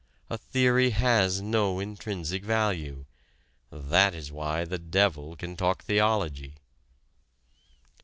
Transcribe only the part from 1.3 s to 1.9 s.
no